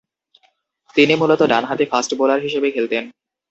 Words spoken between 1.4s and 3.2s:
ডানহাতি fast bowler হিসেবে খেলতেন।